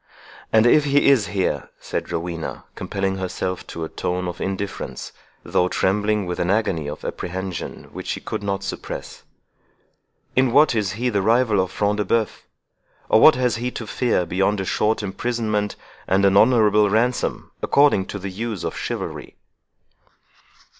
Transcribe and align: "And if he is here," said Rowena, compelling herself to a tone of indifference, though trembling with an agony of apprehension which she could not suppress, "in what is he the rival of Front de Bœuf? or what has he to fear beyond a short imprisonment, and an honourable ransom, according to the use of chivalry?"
"And 0.51 0.65
if 0.65 0.85
he 0.85 1.09
is 1.09 1.27
here," 1.27 1.69
said 1.79 2.11
Rowena, 2.11 2.63
compelling 2.73 3.17
herself 3.19 3.67
to 3.67 3.83
a 3.83 3.87
tone 3.87 4.27
of 4.27 4.41
indifference, 4.41 5.11
though 5.43 5.67
trembling 5.67 6.25
with 6.25 6.39
an 6.39 6.49
agony 6.49 6.87
of 6.89 7.05
apprehension 7.05 7.83
which 7.93 8.07
she 8.07 8.19
could 8.19 8.41
not 8.41 8.63
suppress, 8.63 9.21
"in 10.35 10.51
what 10.51 10.73
is 10.73 10.93
he 10.93 11.09
the 11.09 11.21
rival 11.21 11.59
of 11.59 11.69
Front 11.69 11.97
de 11.97 12.05
Bœuf? 12.05 12.41
or 13.09 13.21
what 13.21 13.35
has 13.35 13.57
he 13.57 13.69
to 13.69 13.85
fear 13.85 14.25
beyond 14.25 14.59
a 14.59 14.65
short 14.65 15.03
imprisonment, 15.03 15.75
and 16.07 16.25
an 16.25 16.35
honourable 16.35 16.89
ransom, 16.89 17.51
according 17.61 18.07
to 18.07 18.17
the 18.17 18.31
use 18.31 18.63
of 18.63 18.75
chivalry?" 18.75 19.37